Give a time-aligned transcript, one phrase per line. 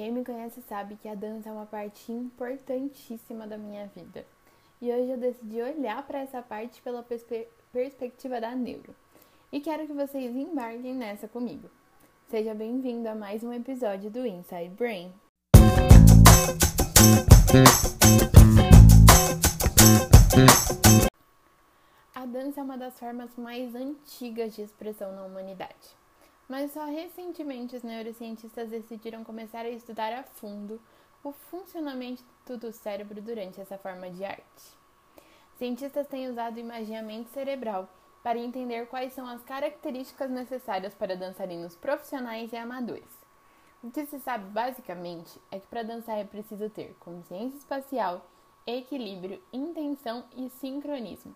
[0.00, 4.24] Quem me conhece sabe que a dança é uma parte importantíssima da minha vida.
[4.80, 8.96] E hoje eu decidi olhar para essa parte pela perspe perspectiva da neuro.
[9.52, 11.68] E quero que vocês embarquem nessa comigo.
[12.30, 15.12] Seja bem-vindo a mais um episódio do Inside Brain.
[22.14, 25.99] A dança é uma das formas mais antigas de expressão na humanidade
[26.50, 30.80] mas só recentemente os neurocientistas decidiram começar a estudar a fundo
[31.22, 32.24] o funcionamento
[32.56, 34.76] do cérebro durante essa forma de arte.
[35.56, 37.88] Cientistas têm usado imaginamento cerebral
[38.20, 43.20] para entender quais são as características necessárias para dançarinos profissionais e amadores.
[43.80, 48.26] O que se sabe basicamente é que para dançar é preciso ter consciência espacial,
[48.66, 51.32] equilíbrio, intenção e sincronismo.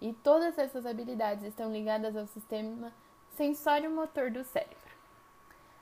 [0.00, 2.92] E todas essas habilidades estão ligadas ao sistema
[3.36, 4.96] Sensório motor do cérebro.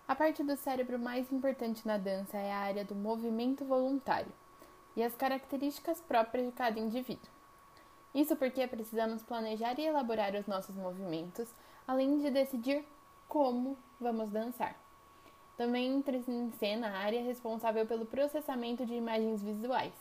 [0.08, 4.32] A parte do cérebro mais importante na dança é a área do movimento voluntário
[4.96, 7.30] e as características próprias de cada indivíduo.
[8.12, 11.48] Isso porque precisamos planejar e elaborar os nossos movimentos,
[11.86, 12.84] além de decidir
[13.28, 14.74] como vamos dançar.
[15.56, 19.94] Também entra em cena a área responsável pelo processamento de imagens visuais,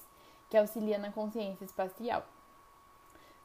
[0.50, 2.26] que auxilia na consciência espacial.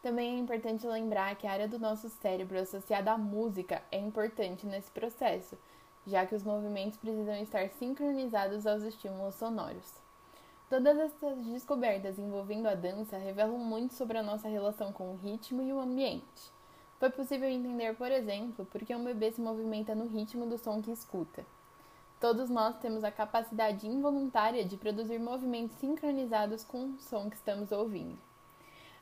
[0.02, 4.64] Também é importante lembrar que a área do nosso cérebro associada à música é importante
[4.64, 5.58] nesse processo,
[6.06, 9.92] já que os movimentos precisam estar sincronizados aos estímulos sonoros.
[10.70, 15.62] Todas essas descobertas envolvendo a dança revelam muito sobre a nossa relação com o ritmo
[15.62, 16.52] e o ambiente.
[16.98, 20.82] Foi possível entender, por exemplo, por que um bebê se movimenta no ritmo do som
[20.82, 21.44] que escuta.
[22.20, 27.72] Todos nós temos a capacidade involuntária de produzir movimentos sincronizados com o som que estamos
[27.72, 28.18] ouvindo.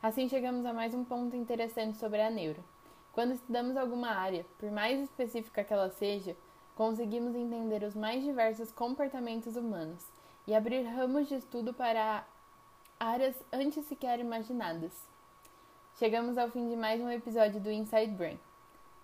[0.06, 2.62] Assim chegamos a mais um ponto interessante sobre a neuro.
[3.10, 6.36] Quando estudamos alguma área, por mais específica que ela seja,
[6.76, 10.06] conseguimos entender os mais diversos comportamentos humanos
[10.46, 12.24] e abrir ramos de estudo para
[13.00, 14.92] áreas antes sequer imaginadas.
[15.98, 18.38] Chegamos ao fim de mais um episódio do Inside Brain.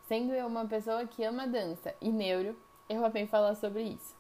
[0.03, 2.57] Sendo eu uma pessoa que ama dança e neuro,
[2.89, 4.15] eu amei falar sobre isso.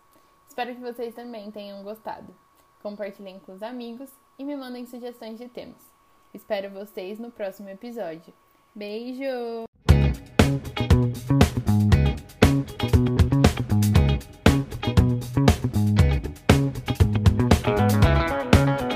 [0.48, 2.34] Espero que vocês também tenham gostado.
[2.82, 5.92] Compartilhem com os amigos e me mandem sugestões de temas.
[6.34, 8.32] Espero vocês no próximo episódio.
[8.74, 9.64] Beijo!